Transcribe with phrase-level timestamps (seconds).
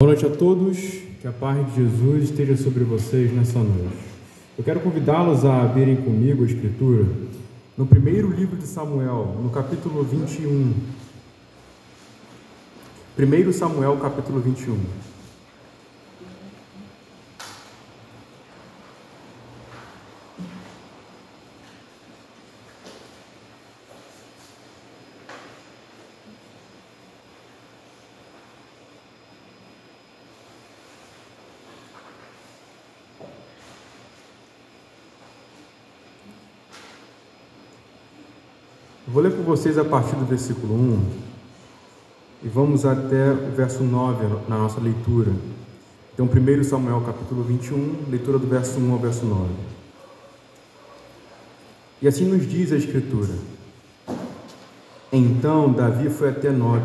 [0.00, 0.78] Boa noite a todos,
[1.20, 3.98] que a paz de Jesus esteja sobre vocês nessa noite.
[4.56, 7.04] Eu quero convidá-los a abrirem comigo a Escritura
[7.76, 10.72] no primeiro livro de Samuel, no capítulo 21.
[13.18, 14.78] 1 Samuel, capítulo 21.
[39.18, 41.00] Vou ler com vocês a partir do versículo 1
[42.44, 45.32] e vamos até o verso 9 na nossa leitura.
[46.14, 49.48] Então, 1 Samuel capítulo 21, leitura do verso 1 ao verso 9.
[52.00, 53.34] E assim nos diz a Escritura:
[55.12, 56.84] Então Davi foi até Nob,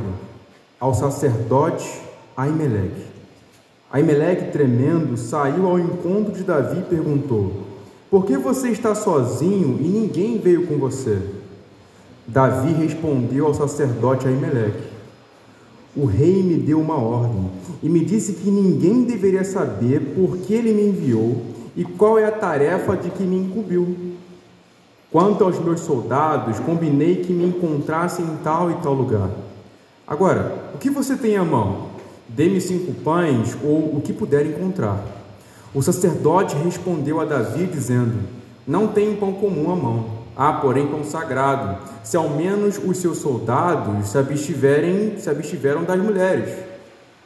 [0.79, 2.01] ao sacerdote
[2.35, 3.05] Aimeleque.
[3.91, 7.61] Aimeleque, tremendo, saiu ao encontro de Davi e perguntou:
[8.09, 11.42] Por que você está sozinho e ninguém veio com você?
[12.25, 14.87] Davi respondeu ao sacerdote Aimeleque:
[15.95, 20.53] O rei me deu uma ordem e me disse que ninguém deveria saber por que
[20.53, 21.41] ele me enviou
[21.75, 24.13] e qual é a tarefa de que me incumbiu.
[25.11, 29.29] Quanto aos meus soldados, combinei que me encontrassem em tal e tal lugar.
[30.07, 31.89] Agora, o que você tem à mão?
[32.27, 35.05] Dê-me cinco pães ou o que puder encontrar.
[35.73, 38.17] O sacerdote respondeu a Davi, dizendo:
[38.65, 43.19] Não tenho pão comum à mão Há, porém, pão sagrado, se ao menos os seus
[43.19, 46.49] soldados se abstiverem, se abstiveram das mulheres.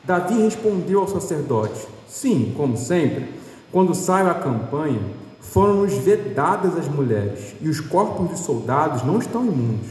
[0.03, 3.33] Davi respondeu ao sacerdote: Sim, como sempre,
[3.72, 4.99] quando saio à campanha,
[5.39, 9.89] foram-nos vedadas as mulheres, e os corpos de soldados não estão imundos.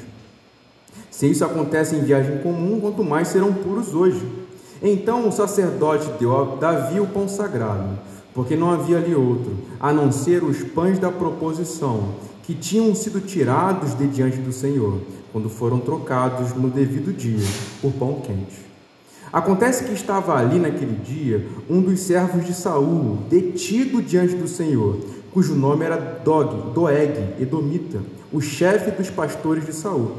[1.11, 4.23] Se isso acontece em viagem comum, quanto mais serão puros hoje.
[4.83, 7.99] Então o sacerdote deu a Davi o pão sagrado,
[8.37, 13.19] porque não havia ali outro, a não ser os pães da proposição, que tinham sido
[13.19, 15.01] tirados de diante do Senhor,
[15.33, 17.45] quando foram trocados no devido dia
[17.81, 18.67] por pão quente.
[19.33, 24.99] Acontece que estava ali naquele dia um dos servos de Saul, detido diante do Senhor,
[25.33, 30.13] cujo nome era Dog, Doeg, Edomita, o chefe dos pastores de Saul.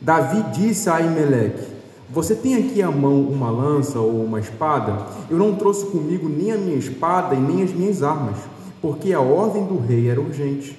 [0.00, 1.73] Davi disse a Aimeleque:
[2.10, 5.06] Você tem aqui à mão uma lança ou uma espada?
[5.30, 8.36] Eu não trouxe comigo nem a minha espada e nem as minhas armas,
[8.80, 10.78] porque a ordem do rei era urgente.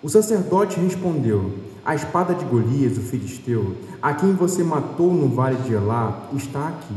[0.00, 1.50] O sacerdote respondeu:
[1.84, 6.68] A espada de Golias, o filisteu, a quem você matou no vale de Elá, está
[6.68, 6.94] aqui,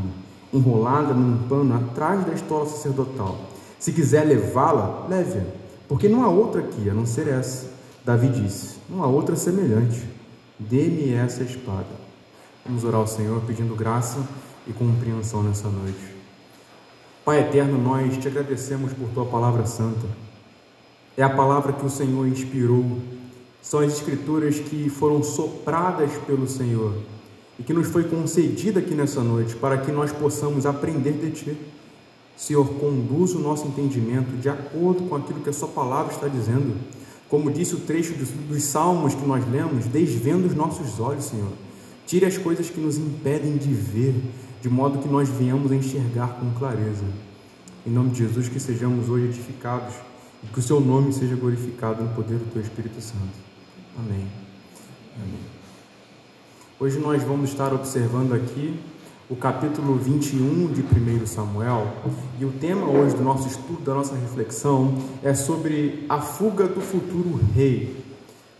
[0.52, 3.38] enrolada num pano atrás da estola sacerdotal.
[3.78, 5.42] Se quiser levá-la, leve-a,
[5.88, 7.66] porque não há outra aqui a não ser essa.
[8.04, 10.00] Davi disse: Não há outra semelhante.
[10.58, 12.07] Dê-me essa espada.
[12.68, 14.22] Vamos orar ao Senhor pedindo graça
[14.66, 15.98] e compreensão nessa noite.
[17.24, 20.06] Pai eterno, nós te agradecemos por tua palavra santa
[21.18, 22.96] é a palavra que o Senhor inspirou,
[23.60, 26.94] são as escrituras que foram sopradas pelo Senhor
[27.58, 31.58] e que nos foi concedida aqui nessa noite para que nós possamos aprender de Ti.
[32.36, 36.76] Senhor, conduz o nosso entendimento de acordo com aquilo que a Sua palavra está dizendo.
[37.28, 41.50] Como disse o trecho dos, dos salmos que nós lemos, desvendo os nossos olhos, Senhor.
[42.08, 44.14] Tire as coisas que nos impedem de ver,
[44.62, 47.04] de modo que nós venhamos a enxergar com clareza.
[47.86, 49.94] Em nome de Jesus, que sejamos hoje edificados
[50.42, 53.36] e que o seu nome seja glorificado no poder do teu Espírito Santo.
[53.98, 54.26] Amém.
[55.16, 55.38] Amém.
[56.80, 58.80] Hoje nós vamos estar observando aqui
[59.28, 61.92] o capítulo 21 de 1 Samuel,
[62.40, 66.80] e o tema hoje do nosso estudo, da nossa reflexão, é sobre a fuga do
[66.80, 68.07] futuro rei.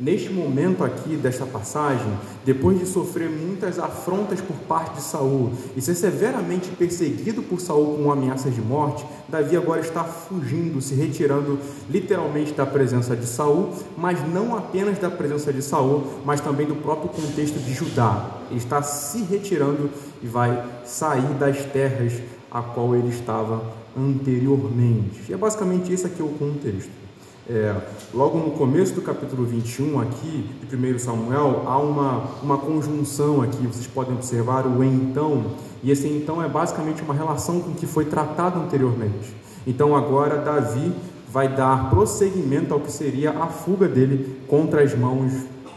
[0.00, 2.16] Neste momento aqui desta passagem,
[2.46, 7.96] depois de sofrer muitas afrontas por parte de Saul e ser severamente perseguido por Saul
[7.96, 11.58] com ameaças de morte, Davi agora está fugindo, se retirando
[11.90, 16.76] literalmente da presença de Saul, mas não apenas da presença de Saul, mas também do
[16.76, 18.38] próprio contexto de Judá.
[18.50, 19.90] Ele está se retirando
[20.22, 22.12] e vai sair das terras
[22.48, 23.64] a qual ele estava
[23.96, 25.24] anteriormente.
[25.28, 27.07] E é basicamente esse aqui o contexto.
[27.50, 27.74] É,
[28.12, 33.66] logo no começo do capítulo 21 aqui, de 1 Samuel, há uma, uma conjunção aqui,
[33.66, 35.52] vocês podem observar o então,
[35.82, 39.34] e esse então é basicamente uma relação com o que foi tratado anteriormente.
[39.66, 40.92] Então agora Davi
[41.30, 45.32] vai dar prosseguimento ao que seria a fuga dele contra as mãos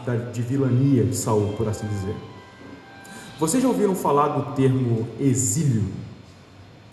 [0.06, 2.16] da, de vilania de Saul, por assim dizer.
[3.40, 5.84] Vocês já ouviram falar do termo exílio?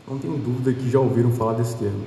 [0.07, 2.05] Não tenho dúvida que já ouviram falar desse termo.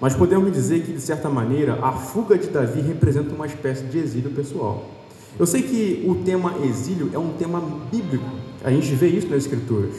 [0.00, 3.98] Mas podemos dizer que, de certa maneira, a fuga de Davi representa uma espécie de
[3.98, 4.88] exílio pessoal.
[5.38, 7.60] Eu sei que o tema exílio é um tema
[7.90, 8.24] bíblico,
[8.64, 9.94] a gente vê isso nas Escrituras.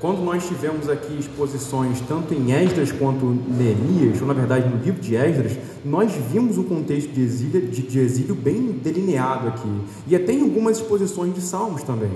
[0.00, 5.00] quando nós tivemos aqui exposições tanto em Esdras quanto Neemias, ou na verdade no livro
[5.00, 10.14] de Esdras, nós vimos o contexto de exílio, de, de exílio bem delineado aqui, e
[10.14, 12.10] até em algumas exposições de Salmos também.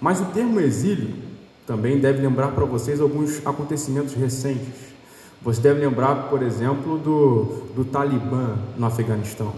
[0.00, 1.10] Mas o termo exílio
[1.66, 4.90] também deve lembrar para vocês alguns acontecimentos recentes.
[5.42, 9.52] Você deve lembrar, por exemplo, do, do Talibã no Afeganistão,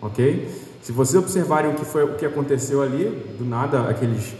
[0.00, 0.50] ok?
[0.82, 3.04] Se vocês observarem o que foi o que aconteceu ali,
[3.38, 4.34] do nada aqueles,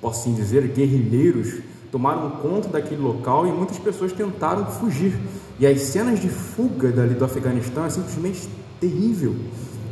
[0.00, 5.12] posso assim dizer, guerrilheiros tomaram conta daquele local e muitas pessoas tentaram fugir.
[5.60, 8.48] E as cenas de fuga dali do Afeganistão é simplesmente
[8.80, 9.36] terrível.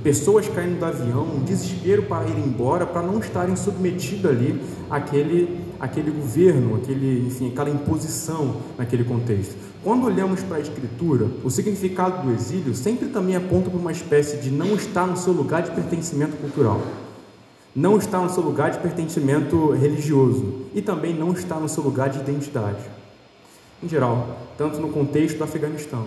[0.02, 4.58] Pessoas caindo do avião, um desespero para ir embora, para não estarem submetidas ali
[4.88, 9.56] àquele, àquele governo, aquele, enfim, aquela imposição naquele contexto.
[9.82, 14.36] Quando olhamos para a Escritura, o significado do exílio sempre também aponta para uma espécie
[14.36, 16.80] de não estar no seu lugar de pertencimento cultural
[17.74, 22.10] não está no seu lugar de pertencimento religioso e também não está no seu lugar
[22.10, 22.82] de identidade.
[23.82, 26.06] Em geral, tanto no contexto do Afeganistão,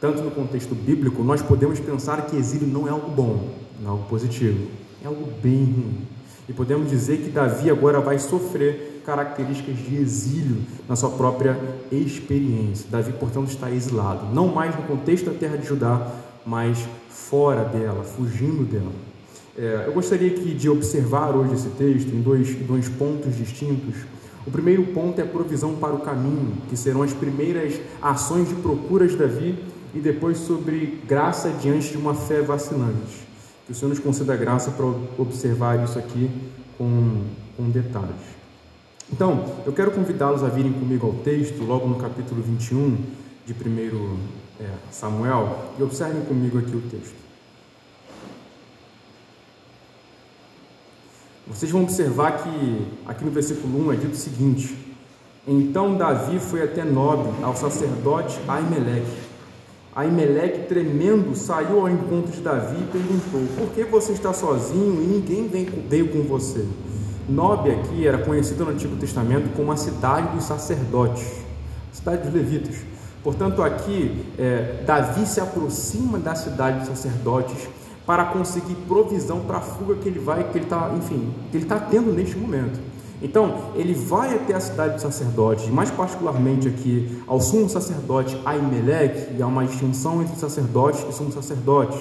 [0.00, 3.48] tanto no contexto bíblico, nós podemos pensar que exílio não é algo bom,
[3.80, 4.68] não é algo positivo,
[5.02, 6.06] é algo bem ruim.
[6.48, 11.58] E podemos dizer que Davi agora vai sofrer características de exílio na sua própria
[11.90, 12.86] experiência.
[12.90, 16.12] Davi, portanto, está exilado, não mais no contexto da terra de Judá,
[16.44, 18.92] mas fora dela, fugindo dela.
[19.56, 23.94] É, eu gostaria aqui de observar hoje esse texto em dois, dois pontos distintos.
[24.46, 28.56] O primeiro ponto é a provisão para o caminho, que serão as primeiras ações de
[28.56, 29.58] procura de Davi,
[29.94, 33.26] e depois sobre graça diante de uma fé vacilante.
[33.64, 34.84] Que o Senhor nos conceda graça para
[35.16, 36.30] observar isso aqui
[36.76, 37.22] com,
[37.56, 38.37] com detalhes.
[39.10, 42.96] Então, eu quero convidá-los a virem comigo ao texto, logo no capítulo 21
[43.46, 44.18] de 1
[44.60, 47.16] é, Samuel, e observem comigo aqui o texto.
[51.46, 54.76] Vocês vão observar que aqui no versículo 1 é dito o seguinte:
[55.46, 59.28] Então Davi foi até Nob, ao sacerdote Aimeleque.
[59.96, 65.06] Aimeleque, tremendo, saiu ao encontro de Davi e perguntou: Por que você está sozinho e
[65.06, 65.48] ninguém
[65.88, 66.66] veio com você?
[67.28, 71.26] Nob aqui era conhecida no Antigo Testamento como a cidade dos sacerdotes,
[71.92, 72.76] cidade dos levitas.
[73.22, 77.68] Portanto, aqui é, Davi se aproxima da cidade dos sacerdotes
[78.06, 81.64] para conseguir provisão para a fuga que ele vai, que ele está, enfim, que ele
[81.64, 82.80] está tendo neste momento.
[83.20, 89.34] Então, ele vai até a cidade dos sacerdotes, mais particularmente aqui ao sumo sacerdote Aimeleque,
[89.36, 92.00] e há uma distinção entre sacerdotes e sumos sacerdotes.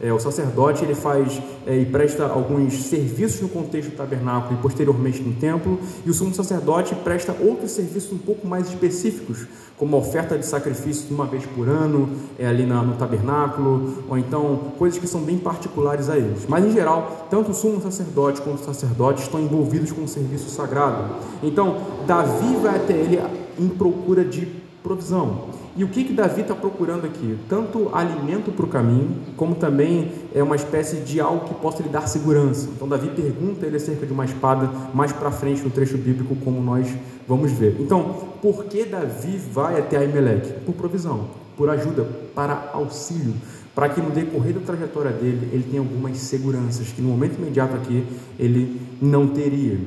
[0.00, 4.62] É, o sacerdote ele faz é, e presta alguns serviços no contexto do tabernáculo e
[4.62, 9.46] posteriormente no templo, e o sumo sacerdote presta outros serviços um pouco mais específicos,
[9.76, 14.18] como a oferta de sacrifícios uma vez por ano é, ali na, no tabernáculo, ou
[14.18, 16.46] então coisas que são bem particulares a eles.
[16.48, 20.50] Mas em geral, tanto o sumo sacerdote quanto o sacerdote estão envolvidos com o serviço
[20.50, 21.16] sagrado.
[21.42, 23.20] Então, Davi vai até ele
[23.58, 24.46] em procura de
[24.82, 25.65] provisão.
[25.76, 27.36] E o que, que Davi está procurando aqui?
[27.50, 31.90] Tanto alimento para o caminho, como também é uma espécie de algo que possa lhe
[31.90, 32.70] dar segurança.
[32.74, 36.62] Então, Davi pergunta ele acerca de uma espada mais para frente no trecho bíblico, como
[36.62, 36.88] nós
[37.28, 37.76] vamos ver.
[37.78, 40.64] Então, por que Davi vai até Aimeleque?
[40.64, 41.28] Por provisão,
[41.58, 43.34] por ajuda, para auxílio,
[43.74, 47.76] para que no decorrer da trajetória dele ele tenha algumas seguranças que no momento imediato
[47.76, 48.06] aqui
[48.38, 49.78] ele não teria.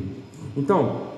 [0.55, 1.08] Então,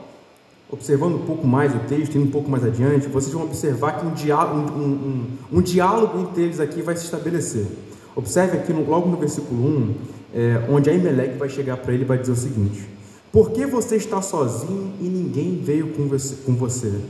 [0.71, 4.05] observando um pouco mais o texto, indo um pouco mais adiante, vocês vão observar que
[4.05, 7.67] um diálogo, um, um, diálogo entre eles aqui vai se estabelecer.
[8.15, 9.95] Observe aqui no, logo no versículo 1,
[10.33, 12.87] é, onde Aimeleque vai chegar para ele e vai dizer o seguinte:
[13.31, 17.01] Por que você está sozinho e ninguém veio com você?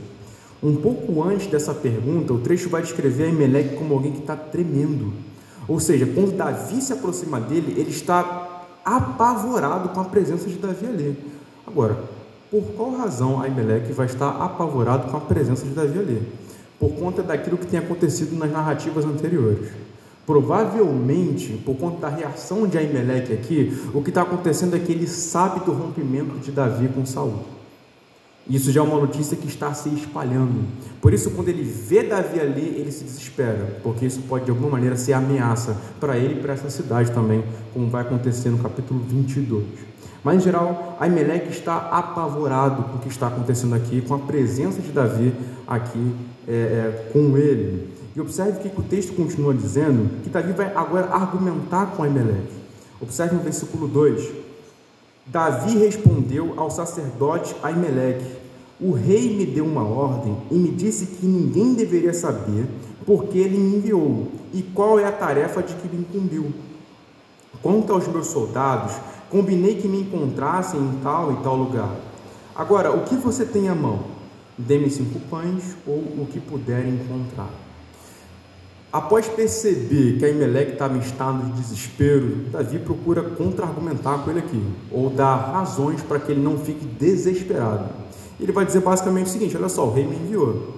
[0.60, 5.12] Um pouco antes dessa pergunta, o trecho vai descrever Aimeleque como alguém que está tremendo.
[5.68, 10.86] Ou seja, quando Davi se aproxima dele, ele está apavorado com a presença de Davi
[10.86, 11.16] ali.
[11.66, 11.98] Agora,
[12.52, 16.22] por qual razão Aimeleque vai estar apavorado com a presença de Davi ali?
[16.78, 19.70] Por conta daquilo que tem acontecido nas narrativas anteriores.
[20.26, 25.06] Provavelmente, por conta da reação de Aimeleque aqui, o que está acontecendo é que ele
[25.06, 27.38] sabe do rompimento de Davi com Saul.
[28.46, 30.64] Isso já é uma notícia que está se espalhando.
[31.00, 34.68] Por isso, quando ele vê Davi ali, ele se desespera, porque isso pode de alguma
[34.68, 37.42] maneira ser ameaça para ele e para essa cidade também,
[37.72, 39.91] como vai acontecer no capítulo 22.
[40.24, 44.80] Mas, em geral, Aimeleque está apavorado com o que está acontecendo aqui, com a presença
[44.80, 45.34] de Davi
[45.66, 46.14] aqui
[46.46, 47.92] é, é, com ele.
[48.14, 52.62] E observe que o texto continua dizendo que Davi vai agora argumentar com Aimeleque.
[53.00, 54.30] Observe no versículo 2.
[55.26, 58.36] Davi respondeu ao sacerdote Aimeleque:
[58.80, 62.66] O rei me deu uma ordem e me disse que ninguém deveria saber
[63.04, 66.52] porque ele me enviou e qual é a tarefa de que me incumbiu.
[67.62, 68.92] Quanto aos meus soldados,
[69.32, 71.96] combinei que me encontrassem em tal e tal lugar.
[72.54, 74.00] Agora, o que você tem à mão?
[74.58, 77.48] Dê-me cinco pães ou o que puder encontrar.
[78.92, 84.62] Após perceber que Aimeleque estava em estado de desespero, Davi procura contra-argumentar com ele aqui,
[84.90, 87.88] ou dar razões para que ele não fique desesperado.
[88.38, 90.74] Ele vai dizer basicamente o seguinte: olha só, o rei me enviou.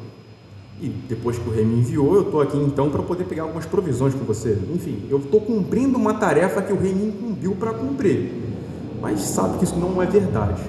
[0.81, 3.64] E depois que o rei me enviou, eu estou aqui então para poder pegar algumas
[3.64, 4.59] provisões com você.
[4.75, 8.33] Enfim, eu estou cumprindo uma tarefa que o rei me incumbiu para cumprir.
[9.00, 10.62] Mas sabe que isso não é verdade.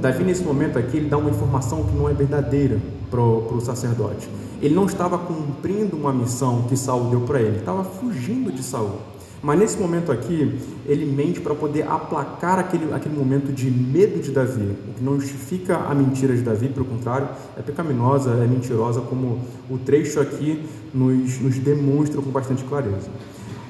[0.00, 2.80] Davi, nesse momento aqui, ele dá uma informação que não é verdadeira
[3.10, 4.28] para o sacerdote.
[4.60, 8.62] Ele não estava cumprindo uma missão que Saul deu para ele, ele estava fugindo de
[8.62, 8.98] Saul.
[9.40, 14.32] Mas nesse momento aqui, ele mente para poder aplacar aquele, aquele momento de medo de
[14.32, 19.00] Davi, o que não justifica a mentira de Davi, pelo contrário, é pecaminosa, é mentirosa,
[19.00, 19.40] como
[19.70, 23.08] o trecho aqui nos, nos demonstra com bastante clareza.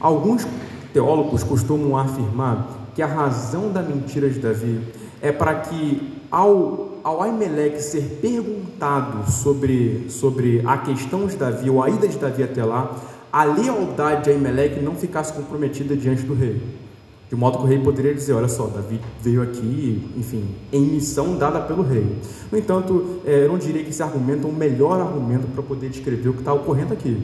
[0.01, 0.47] Alguns
[0.93, 4.81] teólogos costumam afirmar que a razão da mentira de Davi
[5.21, 11.83] é para que ao, ao Aimeleque ser perguntado sobre, sobre a questão de Davi, ou
[11.83, 12.97] a ida de Davi até lá,
[13.33, 16.63] a lealdade de Aimeleque não ficasse comprometida diante do rei.
[17.29, 21.37] De modo que o rei poderia dizer: Olha só, Davi veio aqui, enfim, em missão
[21.37, 22.17] dada pelo rei.
[22.51, 25.91] No entanto, é, eu não diria que esse argumento é o melhor argumento para poder
[25.91, 27.21] descrever o que está ocorrendo aqui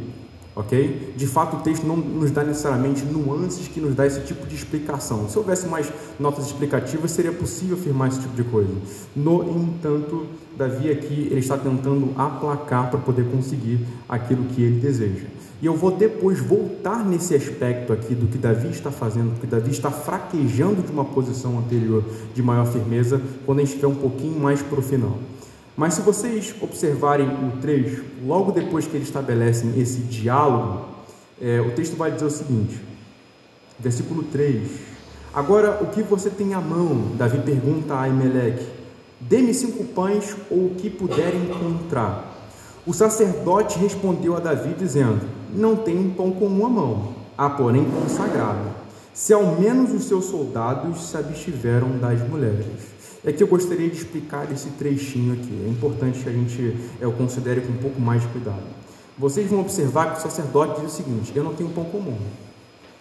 [0.56, 1.14] ok?
[1.16, 4.54] De fato, o texto não nos dá necessariamente nuances que nos dá esse tipo de
[4.54, 5.28] explicação.
[5.28, 8.73] Se houvesse mais notas explicativas, seria possível afirmar esse tipo de coisa.
[9.16, 15.26] No entanto, Davi aqui ele está tentando aplacar para poder conseguir aquilo que ele deseja.
[15.61, 19.46] E eu vou depois voltar nesse aspecto aqui do que Davi está fazendo, do que
[19.46, 23.94] Davi está fraquejando de uma posição anterior de maior firmeza, quando a gente estiver um
[23.94, 25.18] pouquinho mais para o final.
[25.76, 30.87] Mas se vocês observarem o trecho, logo depois que eles estabelecem esse diálogo,
[31.40, 32.80] é, o texto vai dizer o seguinte,
[33.78, 34.68] versículo 3:
[35.32, 37.12] Agora o que você tem à mão?
[37.16, 38.64] Davi pergunta a Aimeleque:
[39.28, 42.31] Dê-me cinco pães ou o que puder encontrar.
[42.87, 45.23] O sacerdote respondeu a Davi, dizendo:
[45.54, 48.69] Não tenho pão comum à mão, há porém pão sagrado.
[49.14, 52.66] Se ao menos os seus soldados se abstiveram das mulheres.
[53.25, 55.64] É que eu gostaria de explicar esse trechinho aqui.
[55.66, 58.61] É importante que a gente é, o considere com um pouco mais de cuidado.
[59.16, 62.19] Vocês vão observar que o sacerdote diz o seguinte: Eu não tenho pão comum,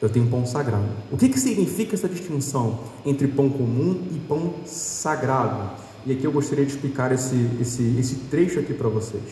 [0.01, 0.88] eu tenho pão sagrado.
[1.12, 5.84] O que, que significa essa distinção entre pão comum e pão sagrado?
[6.05, 9.24] E aqui eu gostaria de explicar esse, esse, esse trecho aqui para vocês.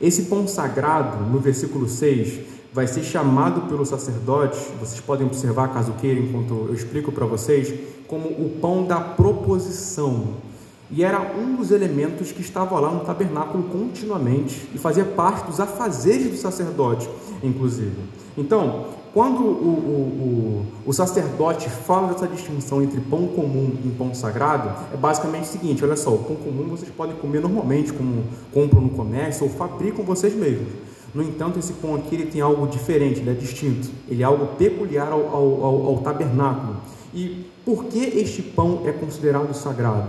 [0.00, 2.40] Esse pão sagrado, no versículo 6,
[2.72, 7.72] vai ser chamado pelo sacerdote, vocês podem observar caso queiram, enquanto eu explico para vocês,
[8.06, 10.34] como o pão da proposição.
[10.90, 15.60] E era um dos elementos que estava lá no tabernáculo continuamente e fazia parte dos
[15.60, 17.08] afazeres do sacerdote,
[17.42, 17.96] inclusive.
[18.36, 24.14] Então, quando o, o, o, o, sacerdote fala dessa distinção entre pão comum e pão
[24.14, 28.24] sagrado, é basicamente o seguinte: olha só, o pão comum vocês podem comer normalmente, como
[28.52, 30.68] compram no comércio ou fabricam vocês mesmos.
[31.14, 34.46] No entanto, esse pão aqui ele tem algo diferente, ele é distinto, ele é algo
[34.56, 36.76] peculiar ao, ao, ao, ao tabernáculo.
[37.14, 40.08] E por que este pão é considerado sagrado?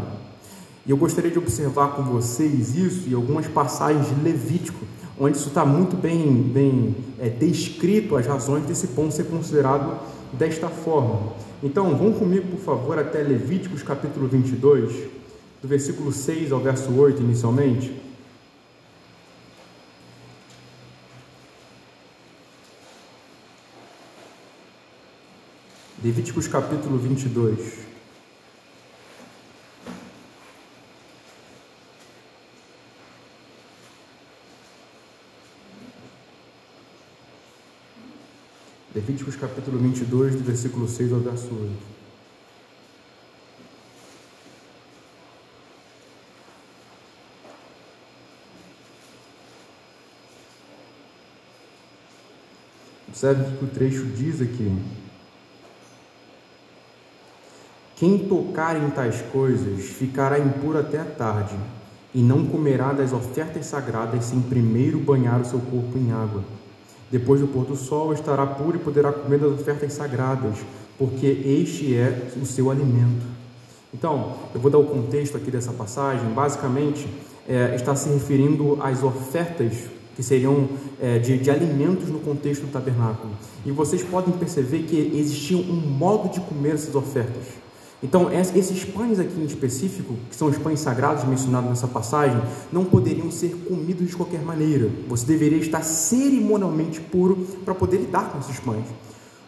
[0.86, 4.86] E eu gostaria de observar com vocês isso e algumas passagens de Levítico,
[5.20, 10.00] onde isso está muito bem, bem é, descrito, as razões desse pão ser considerado
[10.32, 11.34] desta forma.
[11.62, 15.10] Então, vão comigo, por favor, até Levíticos capítulo 22,
[15.62, 17.94] do versículo 6 ao verso 8 inicialmente.
[26.02, 27.90] Levíticos capítulo 22.
[39.00, 41.72] Levíticos capítulo 22, do versículo 6 ao verso 8.
[53.08, 54.78] Observe que o trecho diz aqui.
[57.96, 61.56] Quem tocar em tais coisas ficará impuro até a tarde,
[62.14, 66.59] e não comerá das ofertas sagradas sem primeiro banhar o seu corpo em água.
[67.12, 70.58] Depois do pôr do sol estará puro e poderá comer das ofertas sagradas,
[70.98, 73.26] porque este é o seu alimento.
[73.94, 76.30] Então, eu vou dar o contexto aqui dessa passagem.
[76.30, 77.08] Basicamente,
[77.48, 79.74] é, está se referindo às ofertas
[80.16, 80.68] que seriam
[81.02, 83.32] é, de, de, alimentos no contexto do tabernáculo.
[83.66, 87.46] E vocês podem perceber que existia um modo de comer essas ofertas.
[88.02, 92.42] Então, esses pães aqui em específico, que são os pães sagrados mencionados nessa passagem,
[92.72, 94.90] não poderiam ser comidos de qualquer maneira.
[95.10, 98.86] Você deveria estar cerimonialmente puro para poder lidar com esses pães.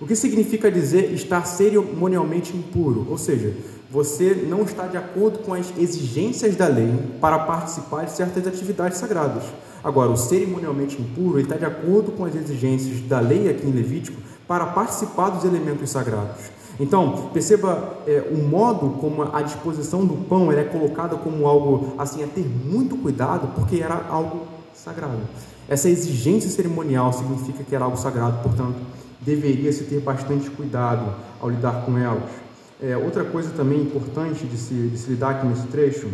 [0.01, 3.07] O que significa dizer estar cerimonialmente impuro?
[3.09, 3.55] Ou seja,
[3.89, 8.97] você não está de acordo com as exigências da lei para participar de certas atividades
[8.97, 9.43] sagradas.
[9.83, 14.19] Agora, o cerimonialmente impuro está de acordo com as exigências da lei aqui em Levítico
[14.47, 16.60] para participar dos elementos sagrados.
[16.81, 22.23] Então, perceba é, o modo como a disposição do pão é colocada como algo assim
[22.23, 25.19] a ter muito cuidado, porque era algo sagrado.
[25.69, 28.77] Essa exigência cerimonial significa que era algo sagrado, portanto,
[29.21, 32.31] deveria se ter bastante cuidado ao lidar com elas.
[32.81, 36.09] É, outra coisa também importante de se, de se lidar aqui nesse trecho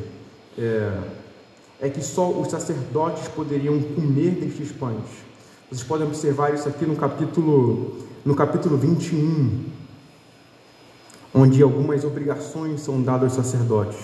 [0.58, 0.92] é,
[1.80, 5.06] é que só os sacerdotes poderiam comer destes pães.
[5.70, 7.96] Vocês podem observar isso aqui no capítulo,
[8.26, 9.77] no capítulo 21,
[11.34, 13.98] onde algumas obrigações são dadas aos sacerdotes.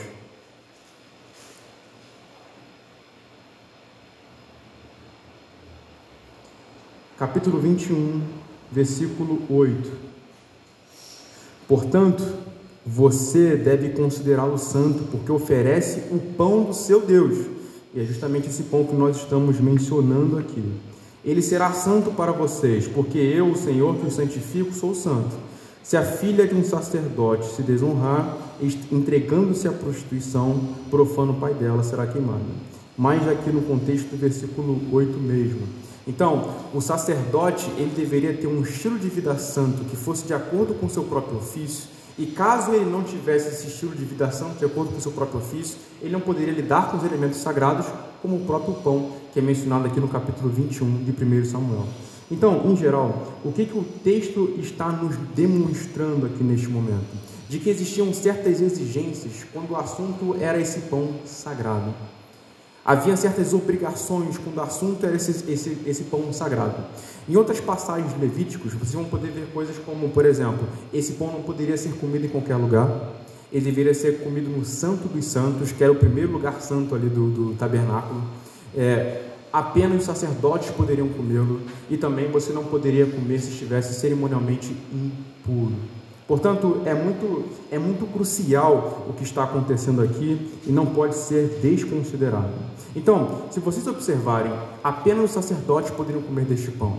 [7.17, 8.21] Capítulo 21,
[8.71, 9.91] versículo 8.
[11.67, 12.23] Portanto,
[12.85, 17.45] você deve considerá-lo santo, porque oferece o pão do seu Deus.
[17.93, 20.63] E é justamente esse pão que nós estamos mencionando aqui.
[21.23, 25.33] Ele será santo para vocês, porque eu, o Senhor que o santifico, sou santo.
[25.83, 28.37] Se a filha de um sacerdote se desonrar,
[28.89, 32.39] entregando-se à prostituição, profano o pai dela será queimado.
[32.97, 35.67] Mais aqui no contexto do versículo 8 mesmo.
[36.07, 40.73] Então, o sacerdote ele deveria ter um estilo de vida santo que fosse de acordo
[40.73, 44.65] com seu próprio ofício, e caso ele não tivesse esse estilo de vida santo de
[44.65, 47.87] acordo com seu próprio ofício, ele não poderia lidar com os elementos sagrados,
[48.21, 51.87] como o próprio pão, que é mencionado aqui no capítulo 21 de 1 Samuel.
[52.33, 57.05] Então, em geral, o que, que o texto está nos demonstrando aqui neste momento?
[57.47, 61.93] De que existiam certas exigências quando o assunto era esse pão sagrado.
[62.83, 66.83] Havia certas obrigações quando o assunto era esse, esse, esse pão sagrado.
[67.29, 71.31] Em outras passagens de Levíticos, vocês vão poder ver coisas como, por exemplo, esse pão
[71.31, 73.13] não poderia ser comido em qualquer lugar,
[73.51, 77.07] ele deveria ser comido no Santo dos Santos, que era o primeiro lugar santo ali
[77.07, 78.23] do, do tabernáculo.
[78.75, 84.75] É, apenas os sacerdotes poderiam comê-lo, e também você não poderia comer se estivesse cerimonialmente
[84.91, 85.75] impuro.
[86.27, 91.59] Portanto, é muito, é muito crucial o que está acontecendo aqui e não pode ser
[91.61, 92.53] desconsiderado.
[92.95, 96.97] Então, se vocês observarem, apenas os sacerdotes poderiam comer deste pão.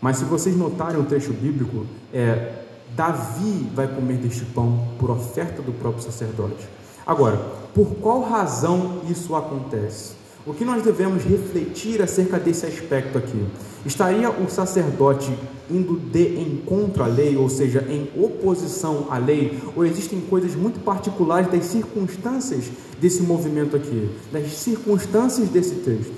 [0.00, 2.62] Mas se vocês notarem o trecho bíblico, é,
[2.94, 6.68] Davi vai comer deste pão por oferta do próprio sacerdote.
[7.06, 7.36] Agora,
[7.74, 10.17] por qual razão isso acontece?
[10.48, 13.46] O que nós devemos refletir acerca desse aspecto aqui?
[13.84, 15.30] Estaria o sacerdote
[15.70, 20.80] indo de encontro à lei, ou seja, em oposição à lei, ou existem coisas muito
[20.80, 22.64] particulares das circunstâncias
[22.98, 26.14] desse movimento aqui, das circunstâncias desse texto?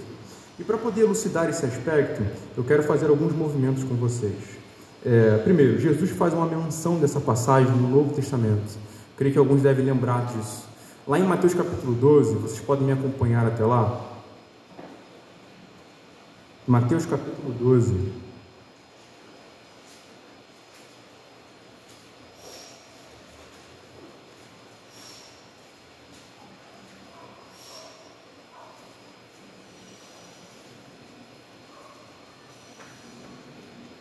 [0.60, 2.22] E para poder elucidar esse aspecto,
[2.56, 4.32] eu quero fazer alguns movimentos com vocês.
[5.04, 8.78] É, primeiro, Jesus faz uma menção dessa passagem no Novo Testamento.
[9.16, 10.68] Creio que alguns devem lembrar disso.
[11.04, 14.09] Lá em Mateus capítulo 12, vocês podem me acompanhar até lá.
[16.66, 18.12] Mateus capítulo 12.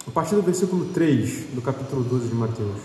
[0.06, 2.82] A partir do versículo 3 do capítulo 12 de Mateus.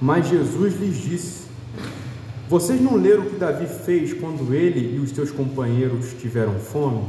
[0.00, 1.55] Mas Jesus lhes disse:
[2.48, 7.02] vocês não leram o que Davi fez quando ele e os seus companheiros tiveram fome?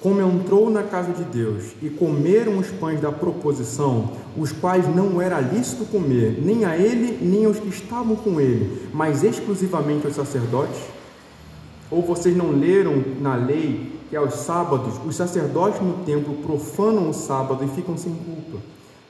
[0.00, 5.20] Como entrou na casa de Deus e comeram os pães da proposição, os quais não
[5.20, 10.16] era lícito comer, nem a ele, nem aos que estavam com ele, mas exclusivamente aos
[10.16, 10.80] sacerdotes?
[11.90, 17.12] Ou vocês não leram na lei que aos sábados os sacerdotes no templo profanam o
[17.12, 18.64] sábado e ficam sem culpa?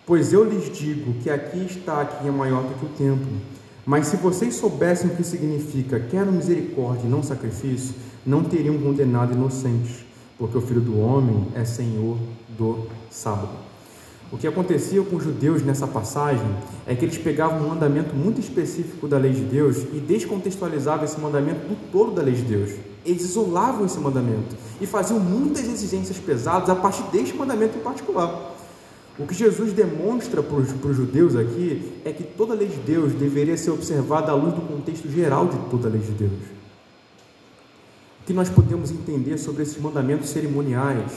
[0.04, 3.59] Pois eu lhes digo que aqui está quem é maior do que o templo.
[3.86, 9.32] Mas se vocês soubessem o que significa quero misericórdia e não sacrifício, não teriam condenado
[9.32, 10.04] inocentes,
[10.38, 12.18] porque o Filho do Homem é Senhor
[12.56, 13.70] do sábado.
[14.32, 16.46] O que acontecia com os judeus nessa passagem
[16.86, 21.18] é que eles pegavam um mandamento muito específico da lei de Deus e descontextualizavam esse
[21.18, 22.70] mandamento do todo da lei de Deus.
[23.04, 28.49] Eles isolavam esse mandamento e faziam muitas exigências pesadas a partir deste mandamento em particular.
[29.20, 33.12] O que Jesus demonstra para os judeus aqui é que toda a lei de Deus
[33.12, 36.40] deveria ser observada à luz do contexto geral de toda a lei de Deus.
[38.22, 41.12] O que nós podemos entender sobre esses mandamentos cerimoniais?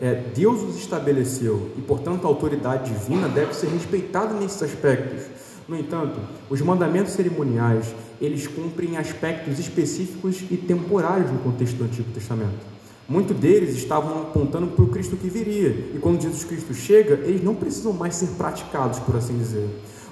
[0.00, 5.24] É, Deus os estabeleceu e, portanto, a autoridade divina deve ser respeitada nesses aspectos.
[5.66, 12.12] No entanto, os mandamentos cerimoniais, eles cumprem aspectos específicos e temporários no contexto do Antigo
[12.12, 12.77] Testamento.
[13.08, 17.42] Muitos deles estavam apontando para o Cristo que viria, e quando Jesus Cristo chega, eles
[17.42, 19.66] não precisam mais ser praticados, por assim dizer.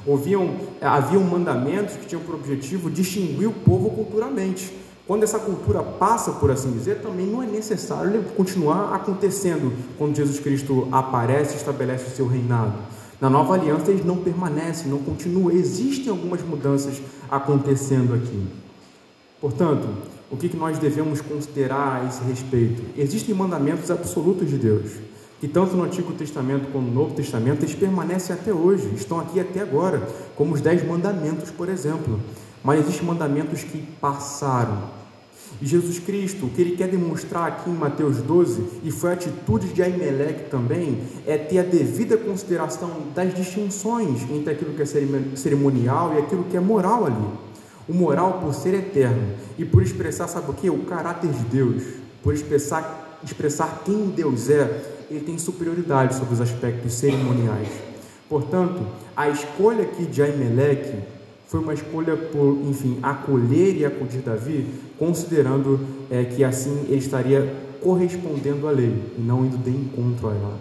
[0.07, 4.73] Ouviam, haviam mandamentos que tinham por objetivo distinguir o povo culturalmente.
[5.07, 10.41] Quando essa cultura passa, por assim dizer, também não é necessário continuar acontecendo quando Jesus
[10.41, 12.79] Cristo aparece e estabelece o seu reinado.
[13.21, 15.51] Na nova aliança, eles não permanecem, não continuam.
[15.51, 18.47] Existem algumas mudanças acontecendo aqui.
[19.41, 19.87] Portanto,
[20.31, 22.83] o que nós devemos considerar a esse respeito?
[22.97, 24.93] Existem mandamentos absolutos de Deus,
[25.41, 29.39] que tanto no Antigo Testamento como no Novo Testamento eles permanecem até hoje, estão aqui
[29.39, 32.21] até agora, como os Dez Mandamentos, por exemplo.
[32.65, 34.97] Mas existem mandamentos que passaram.
[35.63, 39.13] E Jesus Cristo, o que ele quer demonstrar aqui em Mateus 12, e foi a
[39.13, 44.87] atitude de Aimeleque também, é ter a devida consideração das distinções entre aquilo que é
[45.37, 47.46] cerimonial e aquilo que é moral ali.
[47.89, 50.69] O moral por ser eterno e por expressar, sabe o que?
[50.69, 51.83] O caráter de Deus,
[52.23, 57.69] por expressar, expressar quem Deus é, ele tem superioridade sobre os aspectos cerimoniais.
[58.29, 58.85] Portanto,
[59.17, 60.99] a escolha aqui de Aimeleque
[61.47, 64.67] foi uma escolha por, enfim, acolher e acudir Davi,
[64.99, 65.79] considerando
[66.11, 70.59] é, que assim ele estaria correspondendo à lei e não indo de encontro a ela.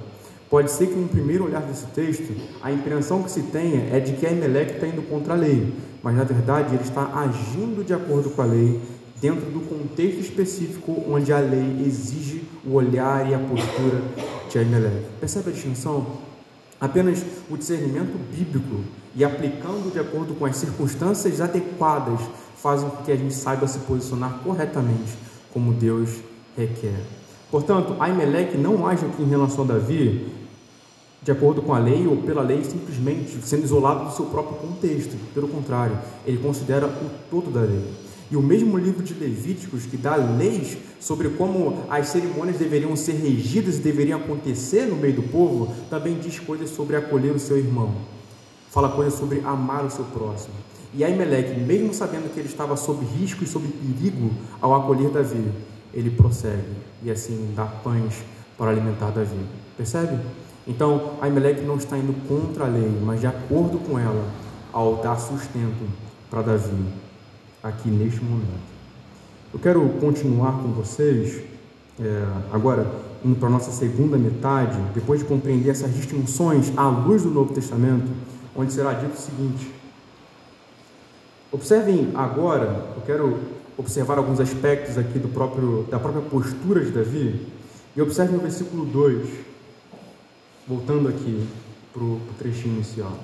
[0.47, 4.13] Pode ser que, no primeiro olhar desse texto, a impressão que se tenha é de
[4.13, 5.73] que Aimeleque está indo contra a lei,
[6.05, 8.79] mas na verdade ele está agindo de acordo com a lei,
[9.19, 14.03] dentro do contexto específico onde a lei exige o olhar e a postura
[14.47, 15.07] de Aimeleque.
[15.19, 16.05] Percebe a distinção?
[16.79, 18.83] Apenas o discernimento bíblico
[19.15, 22.19] e aplicando de acordo com as circunstâncias adequadas
[22.55, 25.17] fazem com que a gente saiba se posicionar corretamente
[25.51, 26.19] como Deus
[26.55, 27.01] requer.
[27.49, 30.31] Portanto, Aimeleque não age aqui em relação a Davi
[31.25, 35.17] de acordo com a lei ou pela lei, simplesmente sendo isolado do seu próprio contexto.
[35.33, 37.83] Pelo contrário, ele considera o todo da lei.
[38.29, 43.13] E o mesmo livro de Levíticos, que dá leis sobre como as cerimônias deveriam ser
[43.13, 47.57] regidas e deveriam acontecer no meio do povo, também diz coisas sobre acolher o seu
[47.57, 47.95] irmão.
[48.69, 50.53] Fala coisas sobre amar o seu próximo.
[50.93, 54.29] E Aimeleque, mesmo sabendo que ele estava sob risco e sob perigo
[54.61, 55.51] ao acolher Davi,
[55.91, 58.23] ele prossegue e assim dá pães
[58.55, 59.39] para alimentar Davi.
[59.75, 60.19] Percebe?
[60.67, 64.25] Então, Aimeleque não está indo contra a lei, mas de acordo com ela,
[64.73, 65.87] ao dar sustento
[66.29, 66.85] para Davi
[67.63, 68.75] aqui neste momento.
[69.53, 71.41] Eu quero continuar com vocês,
[71.99, 72.85] é, agora
[73.23, 77.53] indo para a nossa segunda metade, depois de compreender essas distinções à luz do Novo
[77.53, 78.11] Testamento,
[78.55, 79.71] onde será dito o seguinte:
[81.51, 83.39] observem agora, eu quero
[83.77, 87.47] observar alguns aspectos aqui do próprio, da própria postura de Davi,
[87.95, 89.27] e observem o versículo 2,
[90.67, 91.47] voltando aqui
[91.93, 93.17] para o trechinho inicial.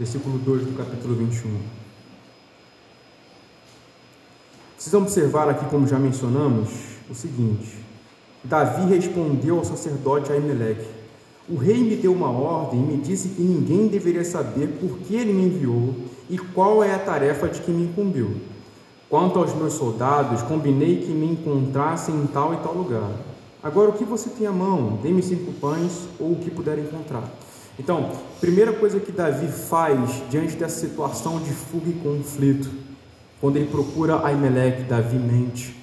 [0.00, 1.58] versículo 2 do capítulo 21.
[4.74, 6.70] Precisamos observar aqui, como já mencionamos,
[7.10, 7.84] o seguinte:
[8.42, 10.88] Davi respondeu ao sacerdote Aimeleque:
[11.46, 15.14] O rei me deu uma ordem e me disse que ninguém deveria saber por que
[15.14, 15.94] ele me enviou
[16.30, 18.40] e qual é a tarefa de que me incumbiu.
[19.10, 23.29] Quanto aos meus soldados, combinei que me encontrassem em tal e tal lugar.
[23.62, 24.98] Agora, o que você tem à mão?
[25.02, 27.28] Dê-me cinco pães ou o que puder encontrar.
[27.78, 32.70] Então, primeira coisa que Davi faz diante dessa situação de fuga e conflito,
[33.38, 35.76] quando ele procura Aimeleque, Davi mente.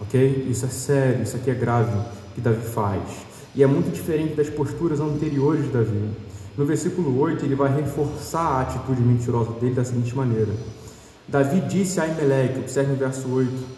[0.00, 0.46] Ok?
[0.50, 1.96] Isso é sério, isso aqui é grave
[2.34, 3.02] que Davi faz.
[3.54, 6.10] E é muito diferente das posturas anteriores de Davi.
[6.56, 10.52] No versículo 8, ele vai reforçar a atitude mentirosa dele da seguinte maneira:
[11.28, 13.77] Davi disse a Aimeleque, observe o verso 8: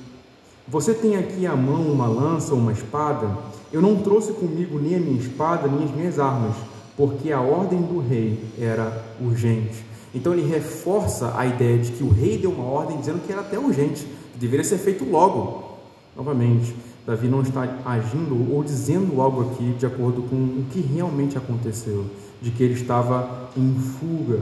[0.70, 3.28] Você tem aqui à mão uma lança ou uma espada?
[3.72, 6.54] Eu não trouxe comigo nem a minha espada, nem as minhas armas
[7.00, 9.82] porque a ordem do rei era urgente.
[10.14, 13.40] Então ele reforça a ideia de que o rei deu uma ordem dizendo que era
[13.40, 15.78] até urgente, que deveria ser feito logo.
[16.14, 21.38] Novamente, Davi não está agindo ou dizendo algo aqui de acordo com o que realmente
[21.38, 22.04] aconteceu,
[22.42, 24.40] de que ele estava em fuga.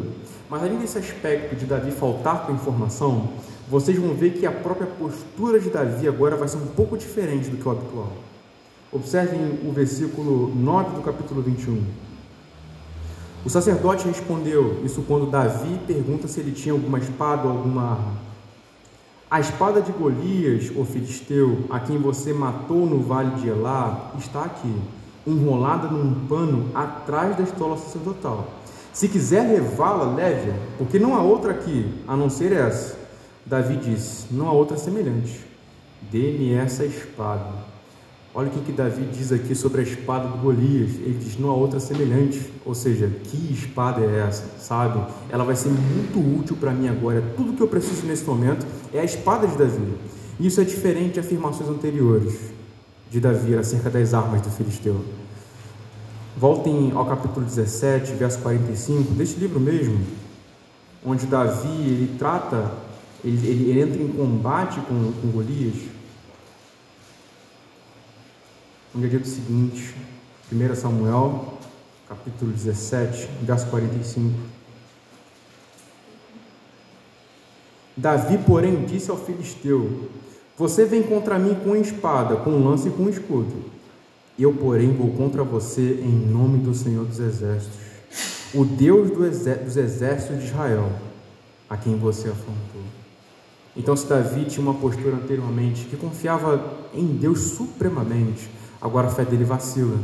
[0.51, 3.29] Mas além desse aspecto de Davi faltar com informação,
[3.71, 7.51] vocês vão ver que a própria postura de Davi agora vai ser um pouco diferente
[7.51, 8.13] do que o habitual.
[8.91, 11.85] Observem o versículo 9 do capítulo 21.
[13.45, 18.29] O sacerdote respondeu, isso quando Davi pergunta se ele tinha alguma espada ou alguma arma.
[19.31, 24.45] A espada de Golias, o filisteu, a quem você matou no vale de Elá, está
[24.45, 24.75] aqui,
[25.27, 28.49] enrolada num pano atrás da estola sacerdotal.
[28.95, 32.98] Se quiser levá-la, leve-a, porque não há outra aqui, a não ser essa.
[33.49, 35.41] Davi disse: Não há outra semelhante.
[36.11, 37.69] Dê-me essa espada.
[38.35, 40.97] Olha o que, que Davi diz aqui sobre a espada do Golias.
[40.97, 42.53] Ele diz: não há outra semelhante.
[42.65, 44.45] Ou seja, que espada é essa?
[44.59, 45.01] Sabe?
[45.31, 47.23] Ela vai ser muito útil para mim agora.
[47.37, 49.95] Tudo que eu preciso nesse momento é a espada de Davi.
[50.39, 52.53] Isso é diferente de afirmações anteriores
[53.11, 55.05] de Davi acerca das armas do filisteu.
[56.37, 59.99] Voltem ao capítulo 17, verso 45, deste livro mesmo,
[61.05, 62.71] onde Davi ele trata,
[63.25, 65.77] ele, ele, entra em combate com, com Golias.
[68.95, 69.95] Onde é dito o seguinte,
[70.53, 71.59] 1 Samuel,
[72.09, 74.39] capítulo 17, verso 45.
[77.97, 80.09] Davi, porém, disse ao filisteu:
[80.57, 83.79] Você vem contra mim com espada, com lança e com escudo
[84.39, 87.77] eu, porém, vou contra você em nome do Senhor dos Exércitos,
[88.55, 90.93] o Deus do dos exércitos de Israel,
[91.69, 92.83] a quem você afrontou.
[93.79, 96.61] Então, se Davi tinha uma postura anteriormente que confiava
[96.93, 98.51] em Deus supremamente,
[98.83, 99.97] agora a fé dele vacila.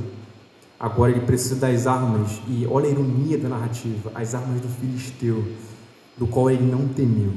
[0.78, 5.44] Agora ele precisa das armas, e olha a ironia da narrativa: as armas do filisteu,
[6.16, 7.32] do qual ele não temeu.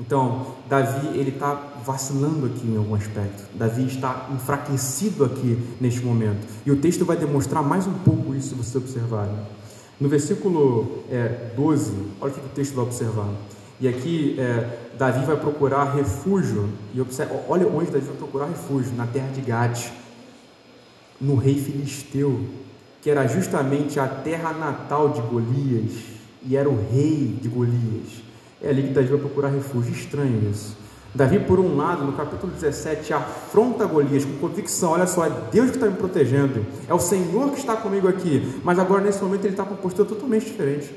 [0.00, 1.54] Então, Davi ele está
[1.84, 3.44] vacilando aqui em algum aspecto.
[3.54, 6.46] Davi está enfraquecido aqui neste momento.
[6.64, 9.28] E o texto vai demonstrar mais um pouco isso, se você observar.
[10.00, 13.28] No versículo é, 12, olha o que o texto vai observar.
[13.80, 14.66] E aqui é,
[14.98, 16.68] Davi vai procurar refúgio.
[16.92, 19.92] E observa, olha onde Davi vai procurar refúgio: na terra de Gade,
[21.20, 22.40] no rei filisteu,
[23.00, 25.92] que era justamente a terra natal de Golias,
[26.42, 28.22] e era o rei de Golias.
[28.60, 29.92] É ali que Davi vai procurar refúgio.
[29.92, 30.76] Estranho isso.
[31.14, 35.70] Davi, por um lado, no capítulo 17, afronta Golias com convicção: olha só, é Deus
[35.70, 38.60] que está me protegendo, é o Senhor que está comigo aqui.
[38.64, 40.90] Mas agora, nesse momento, ele está com uma postura totalmente diferente.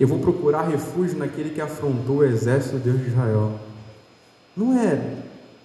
[0.00, 3.60] Eu vou procurar refúgio naquele que afrontou o exército de Deus de Israel.
[4.56, 5.18] Não é,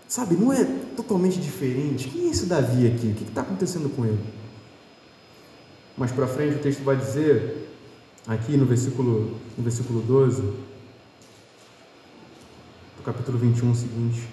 [0.10, 2.10] sabe, não é totalmente diferente.
[2.10, 3.08] Quem é esse Davi aqui?
[3.08, 4.20] O que está acontecendo com ele?
[5.98, 7.70] Mais para frente, o texto vai dizer
[8.28, 10.56] aqui no versículo, no versículo 12, do
[13.06, 14.28] capítulo 21 seguinte,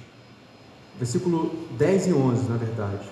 [0.98, 3.08] versículo 10 e 11, na verdade.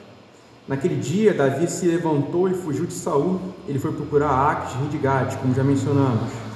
[0.67, 3.41] Naquele dia, Davi se levantou e fugiu de Saul.
[3.69, 6.50] Ele foi procurar Aques, rei de Gade, como já mencionamos.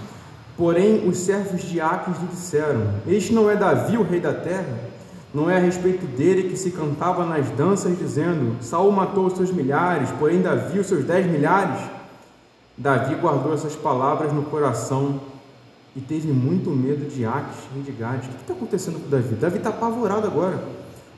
[0.57, 4.79] Porém, os servos de Aques lhe disseram: Este não é Davi, o rei da terra?
[5.33, 9.51] Não é a respeito dele que se cantava nas danças, dizendo: Saul matou os seus
[9.51, 11.81] milhares, porém Davi os seus dez milhares?
[12.79, 15.21] Davi guardou essas palavras no coração
[15.97, 18.29] e teve muito medo de Aques e de Gade.
[18.29, 19.35] O que está acontecendo com Davi?
[19.35, 20.63] Davi está apavorado agora.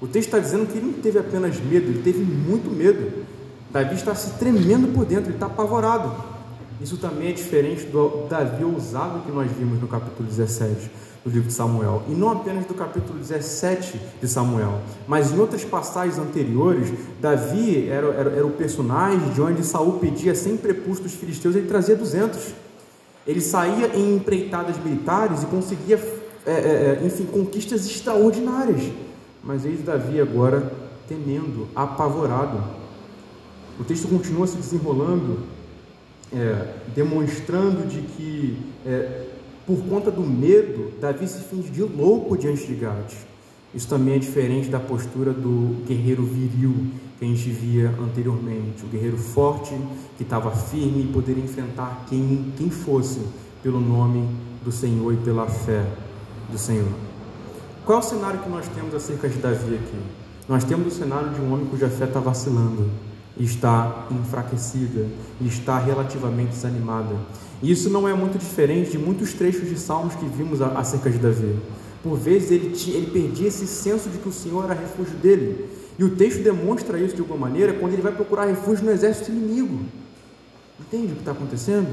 [0.01, 3.25] O texto está dizendo que ele não teve apenas medo, ele teve muito medo.
[3.71, 6.36] Davi está se tremendo por dentro, ele está apavorado.
[6.81, 10.91] Isso também é diferente do Davi ousado que nós vimos no capítulo 17
[11.25, 15.65] do livro de Samuel, e não apenas do capítulo 17 de Samuel, mas em outras
[15.65, 21.15] passagens anteriores, Davi era, era, era o personagem de onde Saul pedia 100 prepúcios dos
[21.15, 22.55] filisteus, ele trazia 200.
[23.27, 25.97] Ele saía em empreitadas militares e conseguia,
[26.47, 28.93] é, é, é, enfim, conquistas extraordinárias.
[29.43, 30.73] Mas eis Davi agora
[31.09, 32.63] temendo, apavorado.
[33.81, 35.41] O texto continua se desenrolando,
[36.33, 39.27] é, demonstrando de que é,
[39.67, 43.17] por conta do medo, Davi se finge louco diante de Gade.
[43.75, 46.87] Isso também é diferente da postura do guerreiro viril
[47.19, 49.75] que a gente via anteriormente, o guerreiro forte
[50.17, 53.21] que estava firme e poderia enfrentar quem, quem fosse
[53.63, 54.29] pelo nome
[54.65, 55.85] do Senhor e pela fé
[56.51, 56.89] do Senhor.
[57.85, 59.99] Qual é o cenário que nós temos acerca de Davi aqui?
[60.49, 62.89] Nós temos o cenário de um homem cuja fé está vacilando,
[63.39, 65.07] está enfraquecida
[65.41, 67.17] está relativamente desanimada.
[67.63, 71.19] E isso não é muito diferente de muitos trechos de Salmos que vimos acerca de
[71.19, 71.59] Davi.
[72.03, 75.69] Por vezes ele, tinha, ele perdia esse senso de que o Senhor era refúgio dele.
[75.99, 79.31] E o texto demonstra isso de alguma maneira quando ele vai procurar refúgio no exército
[79.31, 79.81] inimigo.
[80.79, 81.89] Entende o que está acontecendo?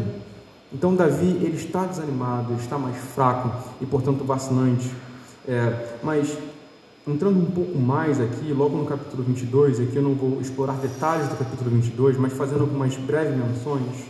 [0.71, 4.89] Então Davi ele está desanimado, ele está mais fraco e portanto vacilante.
[5.47, 6.37] É, mas
[7.07, 11.27] entrando um pouco mais aqui, logo no capítulo 22, aqui eu não vou explorar detalhes
[11.27, 14.05] do capítulo 22, mas fazendo algumas breves menções.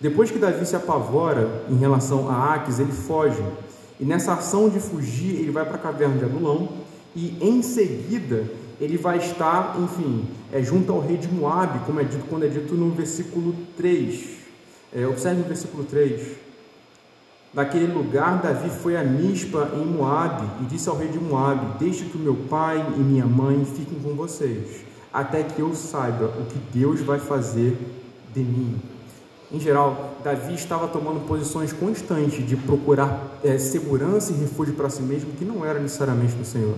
[0.00, 3.42] Depois que Davi se apavora em relação a Aques, ele foge.
[4.00, 6.68] E nessa ação de fugir, ele vai para a caverna de Adulão
[7.14, 8.44] e em seguida
[8.80, 12.48] ele vai estar, enfim, é, junto ao rei de Moabe, como é dito quando é
[12.48, 14.30] dito no versículo 3.
[14.92, 16.20] É, observe o versículo 3.
[17.54, 22.06] Daquele lugar, Davi foi a Mispa em Moabe e disse ao rei de Moabe: Deixe
[22.06, 26.46] que o meu pai e minha mãe fiquem com vocês, até que eu saiba o
[26.46, 27.76] que Deus vai fazer
[28.32, 28.80] de mim.
[29.52, 35.02] Em geral, Davi estava tomando posições constantes de procurar é, segurança e refúgio para si
[35.02, 36.74] mesmo, que não era necessariamente do Senhor.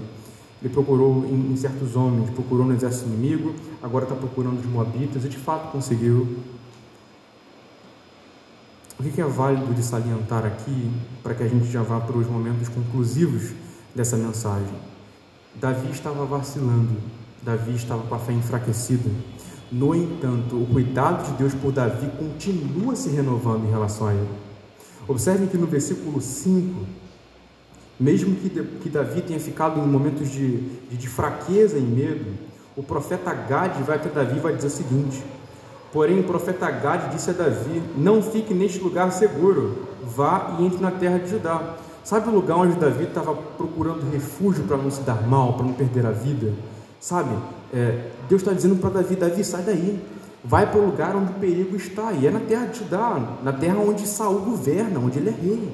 [0.60, 5.24] Ele procurou em, em certos homens, procurou no exército inimigo, agora está procurando os moabitas
[5.24, 6.26] e de fato conseguiu.
[8.98, 10.90] O que é válido de salientar aqui,
[11.22, 13.50] para que a gente já vá para os momentos conclusivos
[13.92, 14.74] dessa mensagem?
[15.56, 16.96] Davi estava vacilando,
[17.42, 19.10] Davi estava com a fé enfraquecida.
[19.70, 24.28] No entanto, o cuidado de Deus por Davi continua se renovando em relação a ele.
[25.08, 26.86] Observem que no versículo 5,
[27.98, 32.32] mesmo que, que Davi tenha ficado em momentos de, de, de fraqueza e medo,
[32.76, 35.20] o profeta Gade vai até Davi e vai dizer o seguinte:
[35.94, 40.82] Porém, o profeta Gade disse a Davi: Não fique neste lugar seguro, vá e entre
[40.82, 41.76] na terra de Judá.
[42.02, 45.72] Sabe o lugar onde Davi estava procurando refúgio para não se dar mal, para não
[45.72, 46.52] perder a vida?
[46.98, 47.30] Sabe?
[47.72, 50.02] É, Deus está dizendo para Davi: Davi, sai daí.
[50.42, 52.12] Vai para o lugar onde o perigo está.
[52.12, 55.72] E é na terra de Judá, na terra onde Saul governa, onde ele é rei.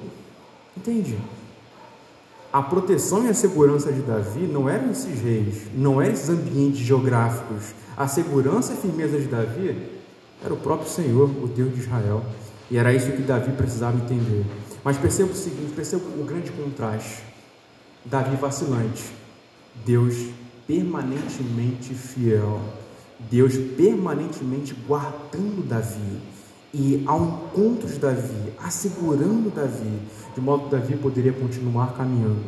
[0.77, 1.19] Entende?
[2.53, 6.81] A proteção e a segurança de Davi não eram esses reis, não eram esses ambientes
[6.81, 7.75] geográficos.
[7.97, 10.00] A segurança e firmeza de Davi
[10.43, 12.25] era o próprio Senhor, o Deus de Israel.
[12.71, 14.45] E era isso que Davi precisava entender.
[14.83, 17.23] Mas perceba o seguinte, perceba o grande contraste.
[18.05, 19.05] Davi vacilante,
[19.85, 20.15] Deus
[20.67, 22.61] permanentemente fiel,
[23.31, 26.19] Deus permanentemente guardando Davi
[26.73, 30.01] e ao encontro de Davi, assegurando Davi,
[30.35, 32.45] de modo que Davi poderia continuar caminhando.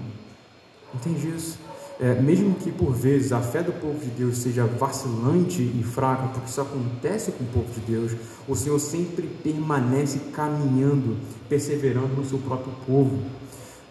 [0.94, 1.58] Entende isso?
[2.02, 6.26] É, mesmo que por vezes a fé do povo de Deus seja vacilante e fraca,
[6.34, 8.10] porque isso acontece com o povo de Deus,
[8.48, 11.16] o Senhor sempre permanece caminhando,
[11.48, 13.22] perseverando no seu próprio povo.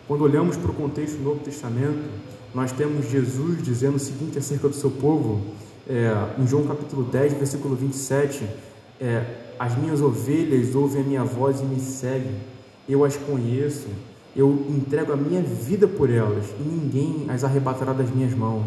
[0.10, 2.04] Quando olhamos para o contexto do Novo Testamento,
[2.54, 5.40] nós temos Jesus dizendo o seguinte acerca do seu povo,
[5.88, 8.46] é, em João capítulo 10, versículo 27,
[9.00, 9.24] é,
[9.58, 12.36] as minhas ovelhas ouvem a minha voz e me seguem,
[12.90, 13.88] eu as conheço,
[14.36, 18.66] eu entrego a minha vida por elas e ninguém as arrebatará das minhas mãos.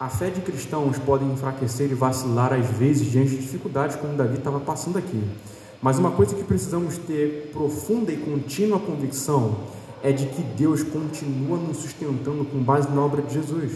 [0.00, 4.38] A fé de cristãos pode enfraquecer e vacilar às vezes diante de dificuldades, como Davi
[4.38, 5.22] estava passando aqui.
[5.82, 9.56] Mas uma coisa que precisamos ter profunda e contínua convicção
[10.02, 13.72] é de que Deus continua nos sustentando com base na obra de Jesus.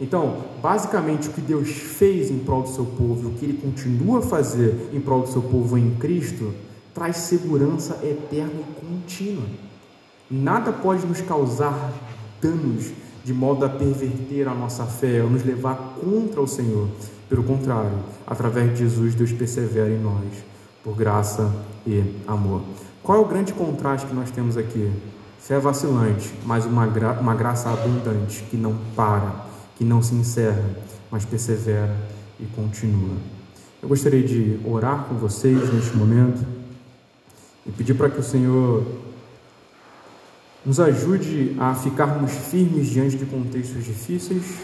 [0.00, 4.20] Então, basicamente, o que Deus fez em prol do seu povo, o que Ele continua
[4.20, 6.54] a fazer em prol do seu povo em Cristo,
[6.94, 9.46] traz segurança eterna e contínua.
[10.30, 11.92] Nada pode nos causar
[12.40, 12.92] danos
[13.24, 16.88] de modo a perverter a nossa fé ou nos levar contra o Senhor.
[17.28, 20.24] Pelo contrário, através de Jesus, Deus persevera em nós,
[20.82, 21.52] por graça
[21.86, 22.62] e amor.
[23.02, 24.90] Qual é o grande contraste que nós temos aqui?
[25.38, 30.64] Fé vacilante, mas uma, gra uma graça abundante que não para, que não se encerra,
[31.10, 31.94] mas persevera
[32.38, 33.16] e continua.
[33.82, 36.59] Eu gostaria de orar com vocês neste momento
[37.70, 38.84] e pedir para que o Senhor
[40.66, 44.58] nos ajude a ficarmos firmes diante de contextos difíceis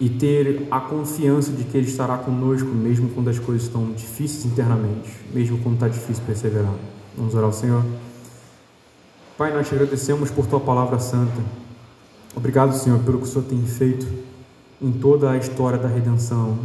[0.00, 4.46] e ter a confiança de que Ele estará conosco, mesmo quando as coisas estão difíceis
[4.46, 6.72] internamente, mesmo quando está difícil perseverar.
[7.16, 7.84] Vamos orar ao Senhor.
[9.36, 11.40] Pai, nós te agradecemos por Tua palavra santa.
[12.34, 14.06] Obrigado, Senhor, pelo que o Senhor tem feito
[14.80, 16.58] em toda a história da redenção,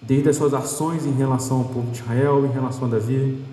[0.00, 3.51] desde as suas ações em relação ao povo de Israel, em relação a Davi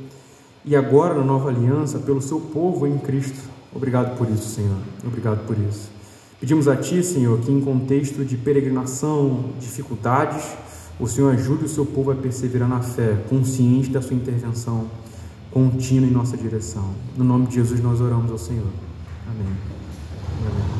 [0.69, 3.49] e agora na nova aliança pelo seu povo em Cristo.
[3.73, 4.77] Obrigado por isso, Senhor.
[5.03, 5.89] Obrigado por isso.
[6.39, 10.45] Pedimos a Ti, Senhor, que em contexto de peregrinação, dificuldades,
[10.99, 14.87] o Senhor ajude o seu povo a perseverar na fé, consciente da sua intervenção
[15.49, 16.93] contínua em nossa direção.
[17.17, 18.67] No nome de Jesus nós oramos ao Senhor.
[19.27, 19.47] Amém.
[19.47, 20.78] Amém.